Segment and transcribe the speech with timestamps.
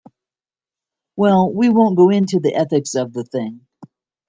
[1.15, 3.67] Well, we won't go into the ethics of the thing.